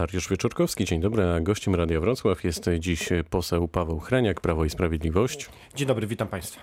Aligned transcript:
Dariusz 0.00 0.28
Wieczorkowski, 0.28 0.84
dzień 0.84 1.00
dobry. 1.00 1.24
A 1.24 1.40
gościem 1.40 1.74
Radia 1.74 2.00
Wrocław 2.00 2.44
jest 2.44 2.70
dziś 2.78 3.08
poseł 3.30 3.68
Paweł 3.68 4.00
Hreniak, 4.00 4.40
Prawo 4.40 4.64
i 4.64 4.70
Sprawiedliwość. 4.70 5.48
Dzień 5.74 5.88
dobry, 5.88 6.06
witam 6.06 6.28
Państwa. 6.28 6.62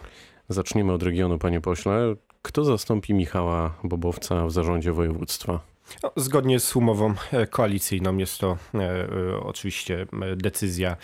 Zaczniemy 0.50 0.94
od 0.94 1.04
regionu, 1.04 1.38
panie 1.38 1.62
pośle. 1.62 2.16
Kto 2.42 2.64
zastąpi 2.64 3.14
Michała 3.14 3.74
Bobowca 3.84 4.48
w 4.48 4.52
zarządzie 4.52 4.92
województwa? 4.92 5.60
No, 6.04 6.12
zgodnie 6.16 6.60
z 6.60 6.76
umową 6.76 7.14
e, 7.32 7.48
koalicyjną 7.48 8.18
jest 8.18 8.38
to 8.38 8.58
e, 8.74 8.80
e, 8.80 9.08
oczywiście 9.40 10.06
decyzja 10.36 10.98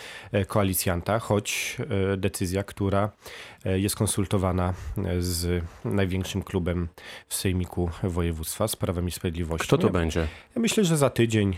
koalicjanta, 0.48 1.18
choć 1.18 1.76
decyzja, 2.16 2.62
która 2.62 3.10
jest 3.64 3.96
konsultowana 3.96 4.74
z 5.18 5.64
największym 5.84 6.42
klubem 6.42 6.88
w 7.28 7.34
Sejmiku 7.34 7.90
Województwa 8.02 8.68
z 8.68 8.76
Prawem 8.76 9.08
i 9.08 9.10
Sprawiedliwością. 9.10 9.66
Kto 9.66 9.78
to 9.78 9.86
ja, 9.86 9.92
będzie? 9.92 10.20
Ja 10.56 10.62
myślę, 10.62 10.84
że 10.84 10.96
za 10.96 11.10
tydzień 11.10 11.56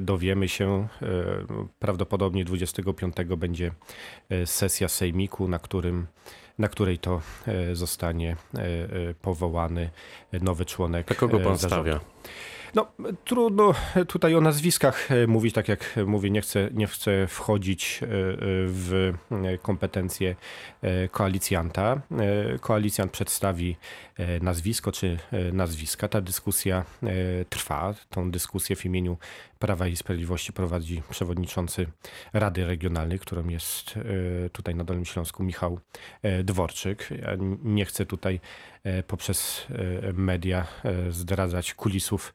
dowiemy 0.00 0.48
się. 0.48 0.88
Prawdopodobnie 1.78 2.44
25 2.44 3.14
będzie 3.36 3.72
sesja 4.44 4.88
Sejmiku, 4.88 5.48
na 5.48 5.58
którym 5.58 6.06
na 6.62 6.68
której 6.68 6.98
to 6.98 7.20
zostanie 7.72 8.36
powołany 9.22 9.90
nowy 10.32 10.64
członek. 10.64 11.12
A 11.12 11.14
kogo 11.14 11.40
pan 11.40 11.58
stawia? 11.58 12.00
No, 12.74 12.86
trudno 13.24 13.74
tutaj 14.08 14.34
o 14.34 14.40
nazwiskach 14.40 15.12
e, 15.12 15.26
mówić, 15.26 15.54
tak 15.54 15.68
jak 15.68 15.94
mówię, 16.06 16.30
nie 16.30 16.40
chcę, 16.40 16.68
nie 16.72 16.86
chcę 16.86 17.26
wchodzić 17.26 18.00
e, 18.02 18.06
w 18.66 19.12
kompetencje 19.62 20.36
e, 20.82 21.08
koalicjanta. 21.08 22.00
Koalicjant 22.60 23.12
przedstawi 23.12 23.76
nazwisko 24.40 24.92
czy 24.92 25.18
nazwiska. 25.52 26.08
Ta 26.08 26.20
dyskusja 26.20 26.84
trwa. 27.48 27.94
Tą 28.10 28.30
dyskusję 28.30 28.76
w 28.76 28.84
imieniu 28.84 29.16
Prawa 29.58 29.86
i 29.86 29.96
Sprawiedliwości 29.96 30.52
prowadzi 30.52 31.02
przewodniczący 31.10 31.86
Rady 32.32 32.66
Regionalnej, 32.66 33.18
którą 33.18 33.48
jest 33.48 33.94
tutaj 34.52 34.74
na 34.74 34.84
Dolnym 34.84 35.04
Śląsku 35.04 35.42
Michał 35.42 35.80
Dworczyk. 36.44 37.08
Ja 37.10 37.36
nie 37.62 37.84
chcę 37.84 38.06
tutaj 38.06 38.40
poprzez 39.06 39.66
media 40.14 40.66
zdradzać 41.10 41.74
kulisów 41.74 42.34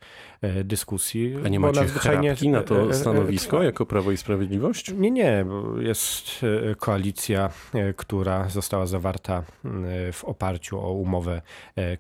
dyskusji. 0.64 1.36
A 1.46 1.48
nie 1.48 1.60
macie 1.60 1.80
nadzwyczajnie... 1.80 2.36
na 2.52 2.64
to 2.64 2.94
stanowisko 2.94 3.64
jako 3.64 3.86
Prawo 3.86 4.12
i 4.12 4.18
Sprawiedliwość? 4.18 4.94
Nie, 4.94 5.12
nie. 5.12 5.46
Jest 5.80 6.46
koalicja, 6.78 7.50
która 7.96 8.50
została 8.50 8.86
zawarta 8.86 9.44
w 10.14 10.24
oparciu 10.26 10.80
o 10.80 10.92
umowę 10.92 11.42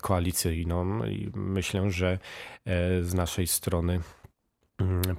koalicyjną 0.02 1.06
i 1.06 1.32
myślę, 1.36 1.92
że 1.92 2.20
z 3.02 3.14
naszej 3.14 3.48
strony 3.48 4.00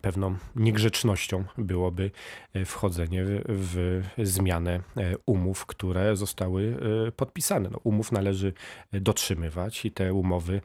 pewną 0.02 0.36
niegrzecznością 0.56 1.44
byłoby 1.58 2.10
e, 2.54 2.64
wchodzenie 2.64 3.24
w 3.48 4.02
zmianę 4.18 4.74
e, 4.74 4.80
umów, 5.26 5.66
które 5.66 6.16
zostały 6.16 6.78
e, 7.08 7.12
podpisane. 7.12 7.68
No, 7.72 7.80
umów 7.84 8.12
należy 8.12 8.52
dotrzymywać 8.92 9.84
i 9.84 9.90
te 9.90 10.14
umowy 10.14 10.60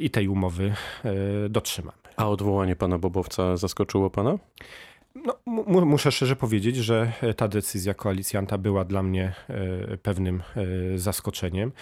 i 0.00 0.10
tej 0.10 0.28
umowy 0.28 0.74
dotrzymamy. 1.50 1.98
A 2.16 2.28
odwołanie 2.28 2.76
pana 2.76 2.98
Bobowca 2.98 3.56
zaskoczyło 3.56 4.10
pana? 4.10 4.38
No, 5.14 5.36
muszę 5.66 6.12
szczerze 6.12 6.36
powiedzieć, 6.36 6.76
że 6.76 7.12
e, 7.22 7.34
ta 7.34 7.48
decyzja 7.48 7.94
koalicjanta 7.94 8.58
była 8.58 8.84
dla 8.84 9.02
mnie 9.02 9.32
e, 9.48 9.96
pewnym 9.96 10.42
e, 10.94 10.98
zaskoczeniem, 10.98 11.72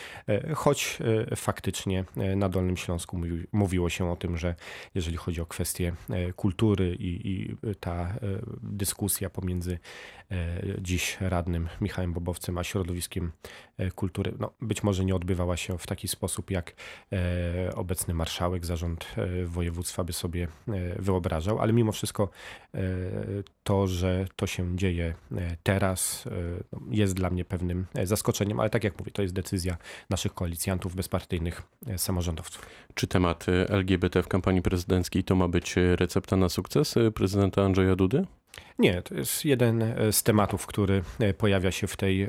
choć 0.55 0.99
faktycznie 1.37 2.05
na 2.37 2.49
Dolnym 2.49 2.77
Śląsku 2.77 3.21
mówiło 3.53 3.91
się 3.91 4.11
o 4.11 4.17
tym, 4.17 4.37
że 4.37 4.55
jeżeli 4.95 5.17
chodzi 5.17 5.41
o 5.41 5.47
kwestie 5.47 5.93
kultury 6.37 6.97
i, 7.01 7.31
i 7.31 7.57
ta 7.81 8.15
dyskusja 8.63 9.31
pomiędzy 9.31 9.79
dziś 10.79 11.17
radnym 11.21 11.69
Michałem 11.81 12.13
Bobowcem 12.13 12.59
a 12.59 12.65
środowiskiem 12.65 13.33
kultury, 13.95 14.33
no, 14.39 14.53
być 14.61 14.83
może 14.83 15.05
nie 15.05 15.15
odbywała 15.15 15.57
się 15.57 15.79
w 15.79 15.87
taki 15.87 16.09
sposób, 16.09 16.51
jak 16.51 16.75
obecny 17.75 18.15
marszałek, 18.15 18.67
zarząd 18.67 19.15
województwa 19.45 20.05
by 20.05 20.13
sobie 20.13 20.49
wyobrażał, 20.99 21.59
ale 21.59 21.73
mimo 21.73 21.93
wszystko 21.93 22.29
to, 23.69 23.87
że 23.87 24.27
to 24.37 24.47
się 24.47 24.77
dzieje 24.77 25.15
e, 25.33 25.57
teraz, 25.63 26.27
e, 26.27 26.31
jest 26.91 27.15
dla 27.15 27.31
mnie 27.31 27.45
pewnym 27.45 27.87
e, 27.95 28.07
zaskoczeniem, 28.07 28.61
ale 28.61 28.71
tak 28.71 28.85
jak 28.85 28.99
mówię, 28.99 29.13
to 29.13 29.23
jest 29.23 29.35
decyzja 29.35 29.77
naszych 30.11 30.35
koalicjantów, 30.35 30.95
bezpartyjnych 30.95 31.63
samorządowców. 31.97 32.67
Czy 32.95 33.07
temat 33.07 33.47
LGBT 33.69 34.23
w 34.23 34.29
kampanii 34.29 34.63
prezydenckiej 34.63 35.25
to 35.25 35.37
ma 35.37 35.49
być 35.49 35.75
recepta 35.77 36.37
na 36.37 36.49
sukces 36.49 36.95
prezydenta 37.15 37.63
Andrzeja 37.63 37.97
Dudy? 37.97 38.27
Nie, 38.79 39.03
to 39.03 39.15
jest 39.15 39.45
jeden 39.45 39.95
z 40.11 40.23
tematów, 40.23 40.67
który 40.67 41.03
pojawia 41.39 41.71
się 41.71 41.87
w 41.87 41.97
tej 41.97 42.29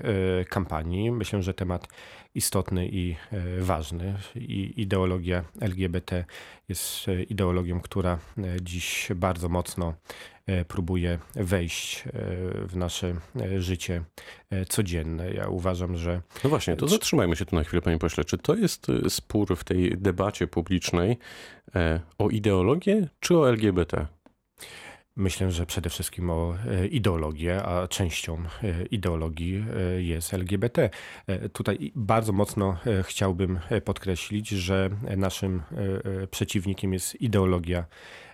kampanii. 0.50 1.12
Myślę, 1.12 1.44
że 1.44 1.54
temat 1.54 1.88
istotny 2.36 2.88
i 2.92 3.16
ważny. 3.60 4.16
I 4.36 4.82
ideologia 4.82 5.44
LGBT 5.62 6.26
jest 6.70 7.06
ideologią, 7.30 7.82
która 7.82 8.20
dziś 8.62 9.08
bardzo 9.16 9.50
mocno 9.50 9.94
próbuje 10.68 11.20
wejść 11.36 12.04
e, 12.08 12.12
w 12.68 12.76
nasze 12.76 13.16
e, 13.42 13.62
życie 13.62 14.04
codzienne. 14.70 15.34
Ja 15.34 15.48
uważam, 15.48 15.98
że. 15.98 16.22
No 16.44 16.50
właśnie, 16.50 16.76
to 16.76 16.88
zatrzymajmy 16.88 17.36
się 17.36 17.46
tu 17.46 17.56
na 17.56 17.64
chwilę, 17.64 17.82
panie 17.82 17.98
pośle. 17.98 18.26
Czy 18.26 18.38
to 18.38 18.56
jest 18.56 18.88
spór 19.10 19.58
w 19.58 19.64
tej 19.64 19.98
debacie 19.98 20.48
publicznej 20.48 21.18
o 22.18 22.30
ideologię 22.30 23.08
czy 23.20 23.38
o 23.38 23.50
LGBT? 23.50 24.08
Myślę, 25.16 25.52
że 25.52 25.66
przede 25.66 25.90
wszystkim 25.90 26.30
o 26.30 26.56
ideologię, 26.92 27.64
a 27.64 27.88
częścią 27.88 28.44
ideologii 28.92 29.66
jest 29.98 30.34
LGBT. 30.34 30.90
Tutaj 31.54 31.92
bardzo 31.96 32.34
mocno 32.34 32.78
chciałbym 33.04 33.60
podkreślić, 33.86 34.50
że 34.50 34.90
naszym 35.18 35.62
przeciwnikiem 36.32 36.94
jest 36.94 37.22
ideologia 37.22 37.86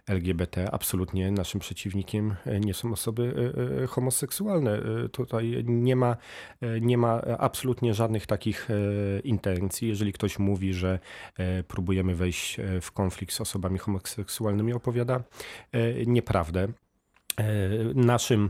LGBT. 0.08 0.72
Absolutnie 0.72 1.32
naszym 1.32 1.60
przeciwnikiem 1.60 2.36
e, 2.46 2.60
nie 2.60 2.74
są 2.74 2.92
osoby 2.92 3.54
e, 3.80 3.84
e, 3.84 3.88
homoseksualne. 3.88 4.82
Tutaj 5.12 5.64
nie 5.68 5.96
ma, 5.96 6.18
nie 6.82 6.98
ma 6.98 7.22
absolutnie 7.22 7.94
żadnych 7.94 8.26
takich 8.26 8.70
intencji. 9.24 9.88
Jeżeli 9.88 10.14
ktoś 10.14 10.40
mówi, 10.40 10.74
że 10.74 11.00
próbujemy 11.68 12.16
wejść 12.16 12.58
w 12.82 12.92
konflikt 12.92 13.34
z 13.34 13.42
osobami 13.42 13.80
homoseksualnymi, 13.80 14.74
opowiada 14.74 15.24
nieprawdę. 16.08 16.68
Naszym 17.96 18.50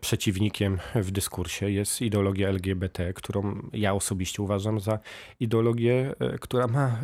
przeciwnikiem 0.00 0.78
w 0.94 1.10
dyskursie 1.10 1.70
jest 1.70 2.02
ideologia 2.02 2.48
LGBT, 2.48 3.12
którą 3.12 3.68
ja 3.72 3.94
osobiście 3.94 4.42
uważam 4.42 4.80
za 4.80 4.98
ideologię, 5.40 6.14
e, 6.20 6.38
która 6.38 6.66
ma 6.66 7.00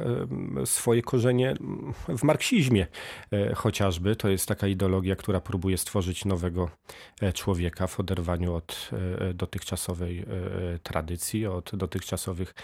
e, 0.62 0.66
swoje 0.66 1.02
korzenie 1.02 1.54
w 2.18 2.22
marksizmie 2.22 2.86
chociażby. 3.54 4.16
To 4.16 4.28
jest 4.28 4.48
taka 4.48 4.66
ideologia, 4.66 5.16
która 5.16 5.40
próbuje 5.40 5.78
stworzyć 5.78 6.24
nowego 6.24 6.70
człowieka 7.34 7.86
w 7.86 8.00
oderwaniu 8.00 8.54
od 8.54 8.90
dotychczasowej 9.34 10.24
tradycji, 10.82 11.46
od 11.46 11.76
dotychczasowych 11.76 12.54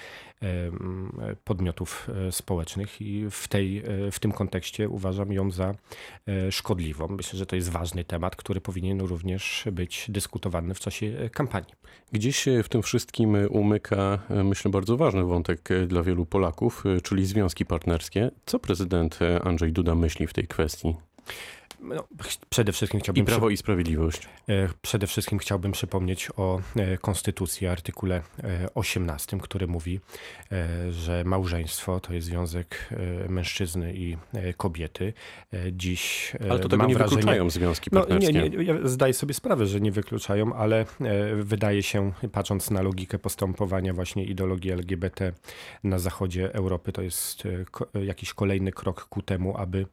podmiotów 1.44 2.10
społecznych 2.30 3.00
i 3.00 3.26
w, 3.30 3.48
tej, 3.48 3.82
w 4.12 4.18
tym 4.20 4.32
kontekście 4.32 4.88
uważam 4.88 5.32
ją 5.32 5.50
za 5.50 5.74
szkodliwą. 6.50 7.08
Myślę, 7.08 7.38
że 7.38 7.46
to 7.46 7.56
jest 7.56 7.68
ważny 7.68 8.04
temat, 8.04 8.36
który 8.36 8.60
powinien 8.60 9.00
również 9.00 9.64
być 9.72 10.06
dyskutowany 10.08 10.74
w 10.74 10.80
czasie 10.80 11.06
e, 11.06 11.30
kampanii. 11.30 11.72
Gdzieś 12.12 12.44
w 12.64 12.68
tym 12.68 12.82
wszystkim 12.82 13.36
umyka, 13.50 14.18
e, 14.30 14.44
myślę, 14.44 14.70
bardzo 14.70 14.96
ważny 14.96 15.24
wątek 15.24 15.70
e, 15.70 15.86
dla 15.86 16.02
wielu 16.02 16.26
Polaków, 16.26 16.84
czyli 17.02 17.26
związki 17.26 17.66
partnerskie. 17.66 18.30
Co 18.46 18.58
prezydent 18.58 19.18
Andrzej 19.44 19.72
Duda 19.72 19.94
myśli 19.94 20.26
w 20.26 20.32
tej 20.32 20.46
kwestii? 20.46 20.94
No, 21.82 22.08
przede 22.48 22.72
wszystkim 22.72 23.00
chciałbym... 23.00 23.22
I 23.22 23.26
Prawo 23.26 23.50
i 23.50 23.56
Sprawiedliwość. 23.56 24.28
E, 24.48 24.68
przede 24.82 25.06
wszystkim 25.06 25.38
chciałbym 25.38 25.72
przypomnieć 25.72 26.28
o 26.36 26.60
e, 26.76 26.98
Konstytucji, 26.98 27.66
artykule 27.66 28.22
18, 28.74 29.36
e, 29.36 29.40
który 29.40 29.66
mówi, 29.66 30.00
że 30.90 31.24
małżeństwo 31.24 32.00
to 32.00 32.14
jest 32.14 32.26
związek 32.26 32.88
mężczyzny 33.28 33.94
i 33.94 34.16
kobiety. 34.56 35.12
Dziś 35.72 36.32
Ale 36.50 36.60
to 36.60 36.68
tego 36.68 36.86
nie 36.86 36.94
wrażenie... 36.94 37.16
wykluczają 37.16 37.50
związki 37.50 37.90
partnerskie. 37.90 38.32
No, 38.32 38.40
nie, 38.40 38.50
nie, 38.50 38.64
ja 38.64 38.74
zdaję 38.84 39.14
sobie 39.14 39.34
sprawę, 39.34 39.66
że 39.66 39.80
nie 39.80 39.92
wykluczają, 39.92 40.54
ale 40.54 40.86
wydaje 41.34 41.82
się, 41.82 42.12
patrząc 42.32 42.70
na 42.70 42.82
logikę 42.82 43.18
postępowania 43.18 43.94
właśnie 43.94 44.24
ideologii 44.24 44.70
LGBT 44.70 45.32
na 45.84 45.98
zachodzie 45.98 46.54
Europy, 46.54 46.92
to 46.92 47.02
jest 47.02 47.42
jakiś 48.04 48.34
kolejny 48.34 48.72
krok 48.72 49.04
ku 49.04 49.22
temu, 49.22 49.56
aby 49.56 49.86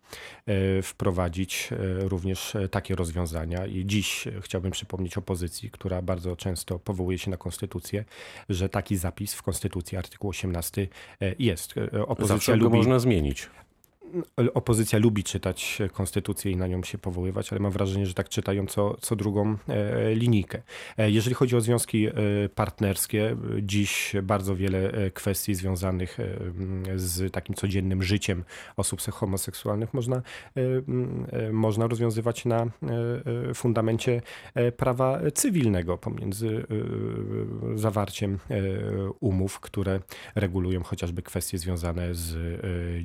wprowadzić 0.83 1.69
również 1.99 2.57
takie 2.71 2.95
rozwiązania 2.95 3.65
i 3.65 3.85
dziś 3.85 4.27
chciałbym 4.41 4.71
przypomnieć 4.71 5.17
opozycji, 5.17 5.71
która 5.71 6.01
bardzo 6.01 6.35
często 6.35 6.79
powołuje 6.79 7.17
się 7.17 7.31
na 7.31 7.37
konstytucję, 7.37 8.05
że 8.49 8.69
taki 8.69 8.97
zapis 8.97 9.33
w 9.33 9.41
konstytucji, 9.43 9.97
artykuł 9.97 10.29
18 10.29 10.87
jest. 11.39 11.75
Opozycja 12.07 12.35
Zawsze 12.35 12.55
lubi... 12.55 12.71
go 12.71 12.77
można 12.77 12.99
zmienić. 12.99 13.49
Opozycja 14.53 15.00
lubi 15.00 15.23
czytać 15.23 15.79
konstytucję 15.94 16.51
i 16.51 16.56
na 16.56 16.67
nią 16.67 16.83
się 16.83 16.97
powoływać, 16.97 17.51
ale 17.51 17.59
mam 17.59 17.71
wrażenie, 17.71 18.06
że 18.06 18.13
tak 18.13 18.29
czytają 18.29 18.65
co, 18.65 18.95
co 19.01 19.15
drugą 19.15 19.57
e, 19.67 20.15
linijkę. 20.15 20.61
E, 20.97 21.11
jeżeli 21.11 21.35
chodzi 21.35 21.56
o 21.56 21.61
związki 21.61 22.07
partnerskie, 22.56 23.35
dziś 23.61 24.13
bardzo 24.23 24.56
wiele 24.56 24.91
kwestii 25.13 25.56
związanych 25.56 26.17
z 26.95 27.33
takim 27.33 27.56
codziennym 27.56 28.03
życiem 28.03 28.44
osób 28.77 29.01
homoseksualnych 29.01 29.94
można, 29.94 30.21
można 31.51 31.88
rozwiązywać 31.88 32.45
na 32.45 32.65
fundamencie 33.56 34.21
prawa 34.77 35.19
cywilnego 35.33 35.97
pomiędzy 35.97 36.65
zawarciem 37.75 38.39
umów, 39.19 39.59
które 39.59 40.00
regulują 40.35 40.83
chociażby 40.83 41.21
kwestie 41.21 41.57
związane 41.57 42.13
z 42.15 42.38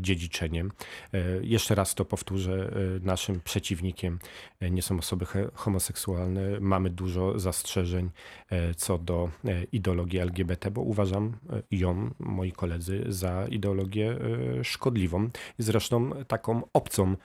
dziedziczeniem. 0.01 0.71
E, 1.13 1.19
jeszcze 1.43 1.75
raz 1.75 1.95
to 1.95 2.05
powtórzę, 2.05 2.73
e, 3.03 3.07
naszym 3.07 3.41
przeciwnikiem 3.41 4.19
e, 4.61 4.71
nie 4.71 4.83
są 4.83 4.99
osoby 4.99 5.27
homoseksualne. 5.55 6.61
Mamy 6.61 6.91
dużo 6.91 7.39
zastrzeżeń 7.39 8.11
co 8.77 8.99
do 8.99 9.31
ideologii 9.73 10.19
LGBT, 10.19 10.71
bo 10.71 10.81
uważam 10.81 11.37
ją, 11.71 12.11
moi 12.19 12.53
koledzy, 12.53 13.05
za 13.09 13.47
ideologię 13.47 14.19
szkodliwą 14.63 15.25
i 15.59 15.63
zresztą 15.63 16.11
taką 16.29 16.63
obcą 16.73 17.17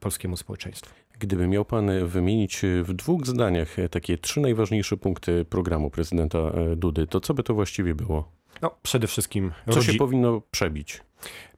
polskiemu 0.00 0.36
społeczeństwu. 0.36 0.94
Gdyby 1.18 1.48
miał 1.48 1.64
pan 1.64 2.06
wymienić 2.06 2.62
w 2.82 2.92
dwóch 2.92 3.26
zdaniach 3.26 3.76
takie 3.90 4.18
trzy 4.18 4.40
najważniejsze 4.40 4.96
punkty 4.96 5.44
programu 5.44 5.90
prezydenta 5.90 6.52
Dudy, 6.76 7.06
to 7.06 7.20
co 7.20 7.34
by 7.34 7.42
to 7.42 7.54
właściwie 7.54 7.94
było? 7.94 8.32
No, 8.62 8.70
przede 8.82 9.06
wszystkim. 9.06 9.52
Co 9.70 9.82
się 9.82 9.94
powinno 9.94 10.42
przebić? 10.50 11.00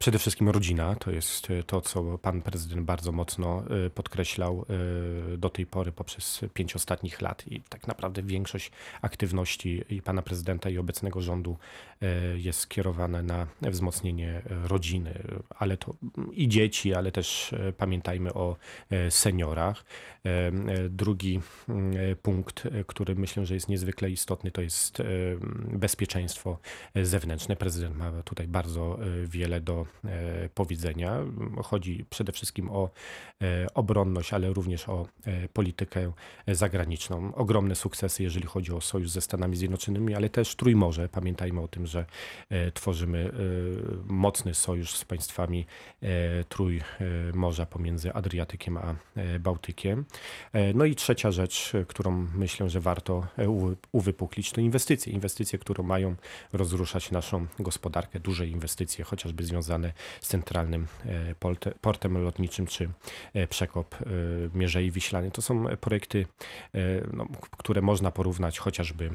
Przede 0.03 0.19
wszystkim 0.19 0.49
rodzina 0.49 0.95
to 0.95 1.11
jest 1.11 1.51
e, 1.51 1.63
to, 1.63 1.81
co 1.81 2.19
pan 2.19 2.43
prezydent 2.43 2.83
bardzo 2.83 3.13
mocno 3.13 3.63
e, 3.87 3.91
podkreślał 3.91 4.67
e, 5.35 5.37
do 5.37 5.51
tej 5.51 5.67
pory 5.67 5.93
poprzez 5.93 6.41
pięć 6.55 6.77
ostatnich 6.77 7.21
lat 7.21 7.45
i 7.47 7.61
tak 7.61 7.87
naprawdę 7.87 8.23
większość 8.23 8.71
aktywności 9.03 9.85
i 9.91 10.03
pana 10.03 10.23
prezydenta 10.23 10.71
i 10.71 10.79
obecnego 10.79 11.21
rządu 11.21 11.57
jest 12.35 12.59
skierowane 12.59 13.23
na 13.23 13.47
wzmocnienie 13.63 14.43
rodziny, 14.65 15.23
ale 15.59 15.77
to 15.77 15.95
i 16.33 16.49
dzieci, 16.49 16.95
ale 16.95 17.13
też 17.13 17.55
pamiętajmy 17.77 18.35
o 18.35 18.57
seniorach. 19.11 19.85
Drugi 20.91 21.41
punkt, 22.23 22.69
który 22.87 23.15
myślę, 23.15 23.47
że 23.47 23.55
jest 23.55 23.69
niezwykle 23.69 24.11
istotny, 24.11 24.51
to 24.51 24.63
jest 24.63 25.03
bezpieczeństwo 25.73 26.59
zewnętrzne. 26.95 27.57
Prezydent 27.57 27.97
ma 27.97 28.23
tutaj 28.23 28.49
bardzo 28.49 28.99
wiele 29.27 29.52
do 29.61 29.87
E, 30.05 30.49
powiedzenia. 30.55 31.19
Chodzi 31.63 32.05
przede 32.11 32.33
wszystkim 32.33 32.71
o 32.71 32.91
e, 33.43 33.67
obronność, 33.75 34.33
ale 34.33 34.53
również 34.53 34.89
o 34.89 35.07
e, 35.27 35.49
politykę 35.49 36.13
zagraniczną. 36.49 37.35
Ogromne 37.35 37.75
sukcesy, 37.75 38.23
jeżeli 38.23 38.47
chodzi 38.47 38.73
o 38.73 38.81
sojusz 38.81 39.11
ze 39.11 39.21
Stanami 39.21 39.57
Zjednoczonymi, 39.57 40.15
ale 40.15 40.29
też 40.29 40.57
Trójmorze. 40.57 41.09
Pamiętajmy 41.09 41.61
o 41.61 41.69
tym, 41.69 41.87
że 41.87 42.07
tworzymy 42.75 43.33
mocny 44.05 44.55
sojusz 44.55 44.97
z 44.97 45.05
państwami 45.05 45.67
Trójmorza 46.49 47.67
pomiędzy 47.67 48.13
Adriatykiem 48.13 48.77
a 48.77 48.95
Bałtykiem. 49.41 50.05
No 50.75 50.85
i 50.85 50.95
trzecia 50.95 51.31
rzecz, 51.31 51.73
którą 51.89 52.27
myślę, 52.35 52.71
że 52.71 52.81
warto 52.81 53.27
uwypuklić, 53.93 54.53
to 54.53 54.61
inwestycje. 54.61 55.13
Inwestycje, 55.13 55.59
które 55.59 55.85
mają 55.85 56.15
rozruszać 56.53 57.11
naszą 57.11 57.47
gospodarkę, 57.59 58.21
duże 58.21 58.47
inwestycje, 58.47 59.05
chociażby 59.05 59.42
związane 59.45 59.73
związane 59.73 59.93
z 60.21 60.29
centralnym 60.29 60.87
e, 61.07 61.35
portem 61.81 62.25
lotniczym 62.25 62.67
czy 62.67 62.89
e, 63.35 63.47
przekop 63.47 63.95
e, 63.95 64.07
Mierzei 64.55 64.91
Wiślany. 64.91 65.31
To 65.31 65.43
są 65.43 65.65
projekty, 65.81 66.27
no, 67.13 67.27
które 67.59 67.83
można 67.83 68.11
porównać 68.11 68.59
chociażby 68.59 69.11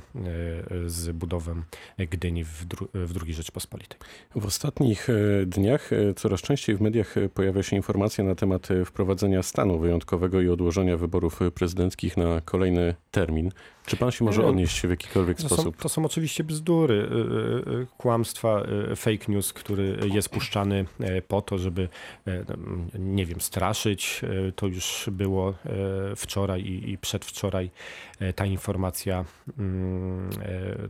z 0.85 1.11
budową 1.11 1.61
Gdyni 1.97 2.43
w, 2.43 2.65
dru 2.65 2.87
w 2.93 3.23
II 3.23 3.33
Rzeczpospolitej. 3.33 3.99
W 4.35 4.45
ostatnich 4.45 5.07
dniach 5.45 5.89
coraz 6.15 6.41
częściej 6.41 6.75
w 6.75 6.81
mediach 6.81 7.15
pojawia 7.33 7.63
się 7.63 7.75
informacja 7.75 8.23
na 8.23 8.35
temat 8.35 8.67
wprowadzenia 8.85 9.43
stanu 9.43 9.79
wyjątkowego 9.79 10.41
i 10.41 10.49
odłożenia 10.49 10.97
wyborów 10.97 11.39
prezydenckich 11.55 12.17
na 12.17 12.41
kolejny 12.41 12.95
termin. 13.11 13.51
Czy 13.87 13.97
pan 13.97 14.11
się 14.11 14.25
może 14.25 14.45
odnieść 14.45 14.81
w 14.81 14.89
jakikolwiek 14.89 15.37
to 15.37 15.45
sposób? 15.47 15.75
Są, 15.75 15.81
to 15.81 15.89
są 15.89 16.05
oczywiście 16.05 16.43
bzdury, 16.43 16.93
y, 16.93 16.97
y, 16.97 17.81
y, 17.81 17.87
kłamstwa, 17.97 18.63
fake 18.95 19.25
news, 19.27 19.53
który 19.53 19.99
jest 20.13 20.29
puszczany 20.29 20.85
po 21.27 21.41
to, 21.41 21.57
żeby, 21.57 21.89
nie 22.99 23.25
wiem, 23.25 23.41
straszyć. 23.41 24.21
To 24.55 24.67
już 24.67 25.09
było 25.11 25.53
wczoraj 26.15 26.65
i 26.65 26.97
przedwczoraj 26.97 27.69
ta 28.35 28.45
informacja. 28.45 29.25
Mm, 29.57 30.29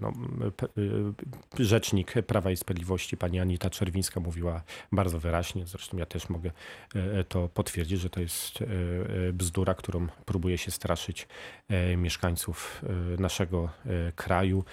no, 0.01 0.13
rzecznik 1.59 2.13
Prawa 2.27 2.51
i 2.51 2.57
Sprawiedliwości, 2.57 3.17
pani 3.17 3.39
Anita 3.39 3.69
Czerwińska 3.69 4.19
mówiła 4.19 4.63
bardzo 4.91 5.19
wyraźnie, 5.19 5.65
zresztą 5.65 5.97
ja 5.97 6.05
też 6.05 6.29
mogę 6.29 6.51
to 7.29 7.49
potwierdzić, 7.49 7.99
że 7.99 8.09
to 8.09 8.19
jest 8.19 8.63
bzdura, 9.33 9.73
którą 9.73 10.07
próbuje 10.25 10.57
się 10.57 10.71
straszyć 10.71 11.27
mieszkańców 11.97 12.81
naszego 13.19 13.69
y, 13.85 14.11
kraju. 14.15 14.63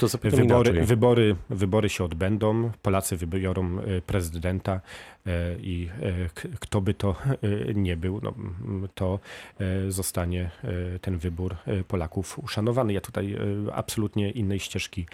Wybory, 0.43 0.87
wybory, 0.87 1.37
wybory 1.51 1.89
się 1.89 2.05
odbędą, 2.05 2.71
Polacy 2.83 3.17
wybiorą 3.17 3.79
y, 3.79 4.03
prezydenta 4.07 4.81
i 5.61 5.89
kto 6.61 6.81
by 6.81 6.95
to 6.95 7.17
nie 7.75 7.97
był, 7.97 8.21
no, 8.23 8.35
to 8.95 9.21
zostanie 9.89 10.51
ten 11.01 11.19
wybór 11.19 11.57
Polaków 11.89 12.39
uszanowany. 12.39 12.93
Ja 12.93 13.01
tutaj 13.01 13.37
absolutnie 13.73 14.31
innej 14.31 14.61
ścieżki 14.61 15.07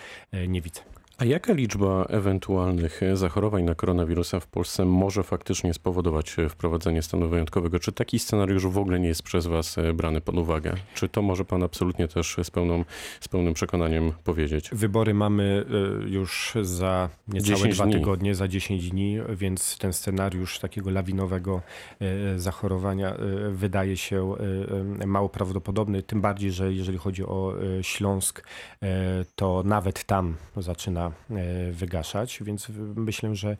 nie 0.48 0.62
widzę. 0.62 0.80
A 1.20 1.24
jaka 1.24 1.52
liczba 1.52 2.04
ewentualnych 2.08 3.00
zachorowań 3.14 3.64
na 3.64 3.74
koronawirusa 3.74 4.40
w 4.40 4.46
Polsce 4.46 4.84
może 4.84 5.22
faktycznie 5.22 5.74
spowodować 5.74 6.36
wprowadzenie 6.48 7.02
stanu 7.02 7.28
wyjątkowego? 7.28 7.78
Czy 7.78 7.92
taki 7.92 8.18
scenariusz 8.18 8.66
w 8.66 8.78
ogóle 8.78 9.00
nie 9.00 9.08
jest 9.08 9.22
przez 9.22 9.46
Was 9.46 9.78
e, 9.78 9.92
brany 9.92 10.20
pod 10.20 10.38
uwagę? 10.38 10.74
Czy 10.94 11.08
to 11.08 11.22
może 11.22 11.44
Pan 11.44 11.62
absolutnie 11.62 12.08
też 12.08 12.36
z, 12.42 12.50
pełną, 12.50 12.84
z 13.20 13.28
pełnym 13.28 13.54
przekonaniem 13.54 14.12
powiedzieć? 14.24 14.70
Wybory 14.72 15.14
mamy 15.14 15.64
e, 16.04 16.08
już 16.08 16.54
za 16.62 17.08
niecałe 17.28 17.68
dwa 17.68 17.84
dni. 17.84 17.94
tygodnie, 17.94 18.34
za 18.34 18.48
10 18.48 18.90
dni, 18.90 19.18
więc 19.28 19.78
ten 19.78 19.92
scenariusz 19.92 20.58
takiego 20.58 20.90
lawinowego 20.90 21.62
e, 22.00 22.38
zachorowania 22.38 23.14
wydaje 23.50 23.96
się 23.96 24.34
mało 25.06 25.28
prawdopodobny. 25.28 26.02
Tym 26.02 26.20
bardziej, 26.20 26.52
że 26.52 26.72
jeżeli 26.72 26.98
chodzi 26.98 27.24
o 27.24 27.54
Śląsk, 27.82 28.44
to 29.36 29.62
nawet 29.64 30.04
tam 30.04 30.36
zaczyna 30.56 31.09
E, 31.30 31.72
wygaszać, 31.72 32.38
więc 32.42 32.68
myślę, 32.96 33.34
że 33.34 33.56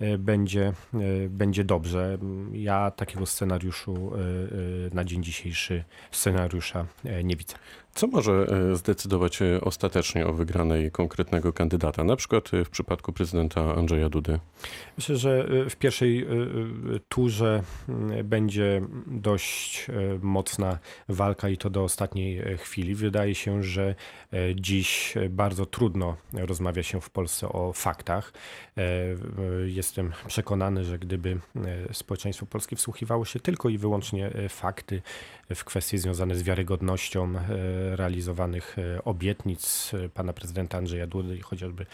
e, 0.00 0.18
będzie, 0.18 0.72
e, 0.94 1.28
będzie 1.28 1.64
dobrze. 1.64 2.18
Ja 2.52 2.90
takiego 2.90 3.26
scenariuszu 3.26 4.12
na 4.92 5.04
dzień 5.04 5.22
dzisiejszy 5.22 5.84
scenariusza 6.10 6.86
nie 7.24 7.36
widzę. 7.36 7.54
Co 7.94 8.06
może 8.06 8.46
zdecydować 8.74 9.38
ostatecznie 9.60 10.26
o 10.26 10.32
wygranej 10.32 10.90
konkretnego 10.90 11.52
kandydata, 11.52 12.04
na 12.04 12.16
przykład 12.16 12.50
w 12.64 12.70
przypadku 12.70 13.12
prezydenta 13.12 13.74
Andrzeja 13.74 14.08
Dudy? 14.08 14.38
Myślę, 14.96 15.16
że 15.16 15.46
w 15.70 15.76
pierwszej 15.76 16.26
turze 17.08 17.62
będzie 18.24 18.82
dość 19.06 19.86
mocna 20.22 20.78
walka 21.08 21.48
i 21.48 21.56
to 21.56 21.70
do 21.70 21.84
ostatniej 21.84 22.58
chwili. 22.58 22.94
Wydaje 22.94 23.34
się, 23.34 23.62
że 23.62 23.94
dziś 24.54 25.14
bardzo 25.30 25.66
trudno 25.66 26.16
rozmawia 26.32 26.82
się 26.82 27.00
w 27.00 27.10
Polsce 27.10 27.48
o 27.48 27.72
faktach. 27.72 28.32
E, 28.76 28.82
jestem 29.64 30.12
przekonany, 30.26 30.84
że 30.84 30.98
gdyby 30.98 31.38
e, 31.56 31.94
społeczeństwo 31.94 32.46
polskie 32.46 32.76
wsłuchiwało 32.76 33.24
się 33.24 33.40
tylko 33.40 33.68
i 33.68 33.78
wyłącznie 33.78 34.26
e, 34.26 34.48
fakty 34.48 35.02
w 35.54 35.64
kwestie 35.64 35.98
związane 35.98 36.34
z 36.34 36.42
wiarygodnością 36.42 37.34
realizowanych 37.96 38.76
obietnic 39.04 39.92
pana 40.14 40.32
prezydenta 40.32 40.78
Andrzeja 40.78 41.06
Dudy 41.06 41.36
i 41.36 41.40
chociażby 41.40 41.86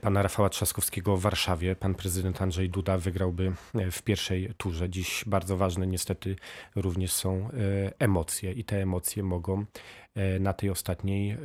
pana 0.00 0.22
Rafała 0.22 0.48
Trzaskowskiego 0.48 1.16
w 1.16 1.20
Warszawie, 1.20 1.76
pan 1.76 1.94
prezydent 1.94 2.42
Andrzej 2.42 2.70
Duda 2.70 2.98
wygrałby 2.98 3.52
w 3.92 4.02
pierwszej 4.02 4.54
turze. 4.56 4.90
Dziś 4.90 5.24
bardzo 5.26 5.56
ważne 5.56 5.86
niestety 5.86 6.36
również 6.76 7.12
są 7.12 7.48
emocje 7.98 8.52
i 8.52 8.64
te 8.64 8.82
emocje 8.82 9.22
mogą 9.22 9.64
E, 9.64 10.03
na 10.40 10.52
tej 10.52 10.70
ostatniej 10.70 11.30
e, 11.30 11.36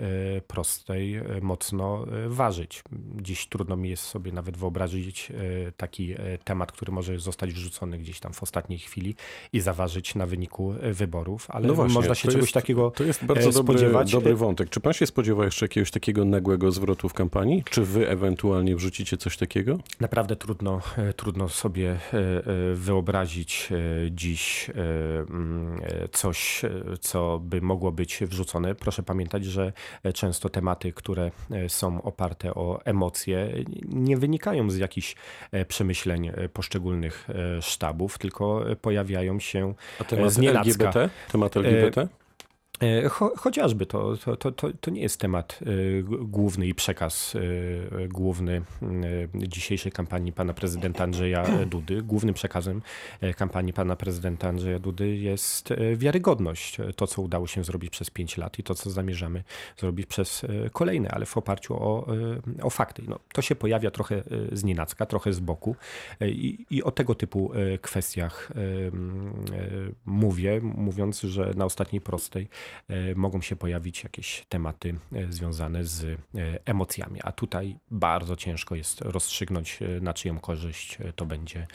prostej 0.48 1.16
e, 1.16 1.24
mocno 1.42 2.06
ważyć. 2.28 2.84
Dziś 3.22 3.48
trudno 3.48 3.76
mi 3.78 3.90
jest 3.90 4.04
sobie 4.04 4.32
nawet 4.32 4.58
wyobrazić 4.58 5.32
taki 5.78 6.16
temat, 6.44 6.72
który 6.72 6.92
może 6.92 7.20
zostać 7.20 7.54
wrzucony 7.54 7.98
gdzieś 7.98 8.20
tam 8.20 8.34
w 8.34 8.44
ostatniej 8.44 8.80
chwili 8.80 9.16
i 9.54 9.60
zaważyć 9.60 10.16
na 10.16 10.26
wyniku 10.26 10.74
wyborów, 10.92 11.48
ale 11.50 11.68
no 11.68 11.74
właśnie, 11.74 11.94
można 11.94 12.16
się 12.16 12.28
czegoś 12.28 12.42
jest, 12.42 12.54
takiego 12.54 12.92
To 12.92 13.04
jest 13.04 13.26
bardzo 13.26 13.52
spodziewać. 13.52 13.66
spodziewać. 13.78 14.12
Dobry 14.12 14.36
wątek. 14.36 14.70
Czy 14.70 14.80
pan 14.80 14.94
się 14.94 15.06
spodziewa 15.06 15.46
jeszcze 15.46 15.66
jakiegoś 15.66 15.92
takiego 15.92 16.26
nagłego 16.26 16.72
zwrotu 16.72 17.10
w 17.10 17.14
kampanii? 17.14 17.64
Czy 17.70 17.86
wy 17.86 18.10
ewentualnie 18.10 18.76
wrzucicie 18.76 19.18
coś 19.18 19.38
takiego? 19.38 19.78
Naprawdę 20.00 20.36
trudno, 20.36 20.82
e, 20.98 21.14
trudno 21.14 21.50
sobie 21.50 21.92
e, 21.92 22.18
e, 22.18 22.76
wyobrazić 22.76 23.70
dziś 24.12 24.72
mm, 24.76 25.82
coś, 26.12 26.62
co 27.02 27.40
by 27.44 27.62
mogło 27.62 27.92
być 27.92 28.20
wrzucone. 28.22 28.59
Proszę 28.80 29.04
pamiętać, 29.04 29.46
że 29.46 29.74
często 30.14 30.50
tematy, 30.50 30.94
które 30.94 31.32
są 31.68 32.02
oparte 32.02 32.56
o 32.56 32.80
emocje, 32.86 33.54
nie 33.86 34.18
wynikają 34.18 34.70
z 34.70 34.78
jakichś 34.78 35.16
przemyśleń 35.68 36.32
poszczególnych 36.54 37.28
sztabów, 37.62 38.18
tylko 38.18 38.66
pojawiają 38.82 39.40
się 39.40 39.74
A 40.00 40.04
temat 40.04 40.32
z 40.32 40.40
LGBT? 40.40 41.10
Temat 41.32 41.58
LGBT? 41.58 42.08
E, 42.80 43.10
cho, 43.10 43.32
chociażby 43.38 43.86
to, 43.86 44.18
to, 44.18 44.52
to, 44.52 44.70
to 44.82 44.92
nie 44.92 45.02
jest 45.02 45.20
temat 45.20 45.60
e, 45.62 45.66
główny 46.04 46.68
i 46.68 46.76
przekaz 46.76 47.36
e, 47.36 48.08
główny 48.08 48.62
dzisiejszej 49.36 49.92
kampanii 49.92 50.32
pana 50.32 50.54
prezydenta 50.54 51.04
Andrzeja 51.04 51.44
Dudy. 51.72 52.02
Głównym 52.02 52.34
przekazem 52.36 52.82
kampanii 53.38 53.74
pana 53.74 53.96
prezydenta 53.96 54.48
Andrzeja 54.48 54.80
Dudy 54.80 55.16
jest 55.16 55.74
wiarygodność. 55.96 56.78
To, 56.96 57.08
co 57.08 57.22
udało 57.22 57.48
się 57.48 57.64
zrobić 57.64 57.90
przez 57.90 58.10
pięć 58.10 58.38
lat 58.38 58.60
i 58.60 58.64
to, 58.64 58.76
co 58.76 58.90
zamierzamy 58.90 59.44
zrobić 59.78 60.06
przez 60.06 60.46
kolejne, 60.74 61.12
ale 61.12 61.26
w 61.26 61.38
oparciu 61.38 61.74
o, 61.74 62.08
o 62.62 62.70
fakty. 62.70 63.04
No, 63.08 63.20
to 63.34 63.42
się 63.42 63.56
pojawia 63.56 63.92
trochę 63.92 64.24
z 64.52 64.64
nienacka, 64.64 65.06
trochę 65.06 65.34
z 65.34 65.40
boku 65.40 65.76
i, 66.22 66.84
o 66.84 66.92
tego 66.92 67.16
typu 67.16 67.52
kwestiach 67.82 68.52
mówię, 70.06 70.62
mówiąc, 70.62 71.22
że 71.22 71.54
na 71.56 71.66
ostatniej 71.66 72.02
prostej 72.02 72.48
mogą 73.16 73.42
się 73.42 73.56
pojawić 73.56 74.04
jakieś 74.04 74.46
tematy 74.50 74.96
e, 75.14 75.32
związane 75.32 75.86
z 75.86 76.04
e, 76.04 76.18
emocjami. 76.66 77.20
A 77.24 77.32
tutaj 77.32 77.80
bardzo 77.92 78.36
ciężko 78.36 78.76
jest 78.76 79.02
rozstrzygnąć, 79.02 79.80
na 80.02 80.14
czyją 80.14 80.40
korzyść 80.40 80.98
to 81.16 81.26
będzie 81.26 81.68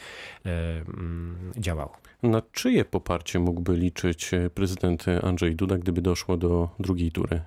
mm, 0.45 1.53
działało. 1.57 1.97
Na 2.23 2.43
czyje 2.53 2.85
poparcie 2.85 3.39
mógłby 3.39 3.77
liczyć 3.77 4.31
prezydent 4.55 5.05
Andrzej 5.23 5.57
Duda, 5.57 5.79
gdyby 5.79 6.03
doszło 6.03 6.37
do 6.37 6.69
drugiej 6.79 7.13
tury? 7.13 7.43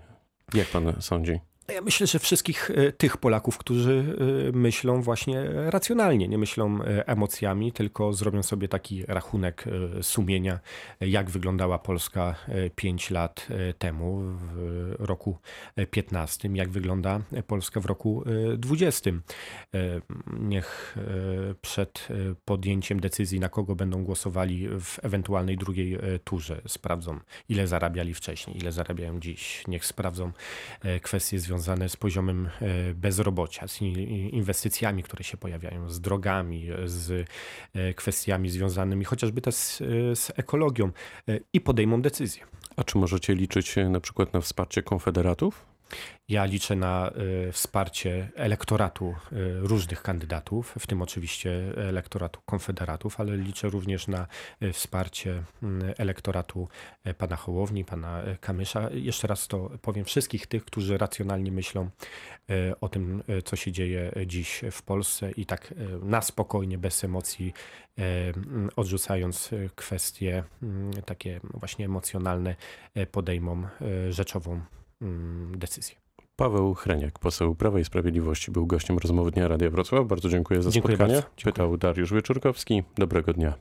Jak 0.53 0.67
pan 0.67 1.01
sądzi? 1.01 1.39
Ja 1.74 1.81
myślę, 1.81 2.07
że 2.07 2.19
wszystkich 2.19 2.71
e, 2.71 2.91
tych 2.91 3.17
Polaków, 3.17 3.57
którzy 3.57 4.17
e, 4.50 4.51
myślą 4.57 5.01
właśnie 5.01 5.43
racjonalnie, 5.50 6.27
nie 6.27 6.38
myślą 6.38 6.81
e, 6.81 7.07
emocjami, 7.07 7.71
tylko 7.71 8.13
zrobią 8.13 8.43
sobie 8.43 8.67
taki 8.67 9.05
rachunek 9.05 9.65
sumienia, 10.01 10.59
jak 11.01 11.29
wyglądała 11.29 11.79
Polska 11.79 12.36
5 12.75 13.12
lat 13.12 13.47
temu, 13.77 14.21
w 14.21 14.95
roku 15.00 15.38
15, 15.91 16.50
jak 16.53 16.69
wygląda 16.69 17.21
Polska 17.47 17.79
w 17.79 17.86
roku 17.86 18.24
20. 18.57 19.12
Niech 20.39 20.97
przed 21.62 22.07
podjęciem 22.45 23.00
decyzji, 23.00 23.39
na 23.39 23.50
kogo 23.50 23.75
będą 23.75 24.03
głosowali 24.03 24.67
w 24.67 25.00
ewentualnej 25.05 25.57
drugiej 25.57 25.97
turze, 26.24 26.62
sprawdzą, 26.67 27.19
ile 27.50 27.67
zarabiali 27.67 28.13
wcześniej, 28.13 28.57
ile 28.57 28.71
zarabiają 28.71 29.19
dziś. 29.19 29.63
Niech 29.67 29.86
sprawdzą 29.86 30.31
kwestie 31.01 31.39
związane 31.39 31.56
związane 31.57 31.89
z 31.89 31.95
poziomem 31.95 32.49
e, 32.61 32.93
bezrobocia, 32.93 33.67
z 33.67 33.81
inwestycjami, 34.31 35.03
które 35.03 35.23
się 35.23 35.37
pojawiają, 35.37 35.89
z 35.89 36.01
drogami, 36.01 36.67
z 36.85 37.27
e, 37.73 37.93
kwestiami 37.93 38.49
związanymi 38.49 39.05
chociażby 39.05 39.41
też 39.41 39.55
z, 39.55 39.77
z 40.19 40.31
ekologią 40.35 40.91
e, 41.29 41.39
i 41.53 41.61
podejmą 41.61 42.01
decyzję. 42.01 42.43
A 42.75 42.83
czy 42.83 42.97
możecie 42.97 43.35
liczyć 43.35 43.75
na 43.89 43.99
przykład 43.99 44.33
na 44.33 44.41
wsparcie 44.41 44.83
konfederatów? 44.83 45.76
Ja 46.29 46.46
liczę 46.46 46.75
na 46.75 47.12
y, 47.48 47.51
wsparcie 47.51 48.29
elektoratu 48.36 49.15
y, 49.32 49.60
różnych 49.60 50.01
kandydatów, 50.01 50.75
w 50.79 50.88
tym 50.88 51.01
oczywiście 51.01 51.51
elektoratu 51.89 52.41
konfederatów, 52.46 53.20
ale 53.20 53.38
liczę 53.38 53.70
również 53.70 54.08
na 54.08 54.27
y, 54.62 54.74
wsparcie 54.74 55.44
elektoratu 55.98 56.67
pana 57.17 57.36
Hołowni, 57.36 57.86
pana 57.86 58.24
Kamysza. 58.41 58.89
Jeszcze 58.91 59.27
raz 59.27 59.48
to 59.48 59.70
powiem, 59.82 60.06
wszystkich 60.06 60.48
tych, 60.48 60.65
którzy 60.65 60.98
racjonalnie 60.98 61.51
myślą 61.51 61.89
o 62.82 62.89
tym, 62.89 63.24
co 63.46 63.56
się 63.56 63.72
dzieje 63.72 64.12
dziś 64.25 64.62
w 64.72 64.82
Polsce 64.82 65.32
i 65.32 65.46
tak 65.46 65.74
na 66.01 66.22
spokojnie, 66.22 66.77
bez 66.77 67.03
emocji, 67.03 67.53
odrzucając 68.75 69.50
kwestie 69.75 70.44
takie 71.06 71.39
właśnie 71.44 71.86
emocjonalne, 71.86 72.56
podejmą 73.12 73.67
rzeczową 74.10 74.62
decyzję. 75.51 75.95
Paweł 76.35 76.73
Hreniak, 76.73 77.19
poseł 77.19 77.55
Prawa 77.55 77.79
i 77.79 77.85
Sprawiedliwości, 77.85 78.51
był 78.51 78.67
gościem 78.67 78.97
rozmowy 78.97 79.31
Dnia 79.31 79.47
Radia 79.47 79.69
Wrocław. 79.69 80.07
Bardzo 80.07 80.29
dziękuję 80.29 80.61
za 80.61 80.71
dziękuję 80.71 80.95
spotkanie. 80.95 81.21
Bardzo. 81.21 81.43
Pytał 81.43 81.77
Dariusz 81.77 82.13
Wieczorkowski. 82.13 82.83
Dobrego 82.97 83.33
dnia. 83.33 83.53